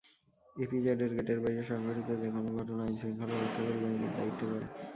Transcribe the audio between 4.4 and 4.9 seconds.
পড়ে।